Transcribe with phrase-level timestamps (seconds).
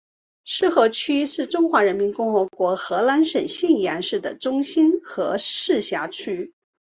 [0.47, 6.53] 浉河区是中华人民共和国河南省信阳市的中心和市辖区。